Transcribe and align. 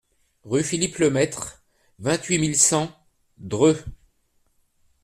Rue 0.45 0.63
Philippe 0.63 0.97
Lemaître, 0.97 1.61
vingt-huit 1.99 2.39
mille 2.39 2.57
cent 2.57 2.91
Dreux 3.37 3.77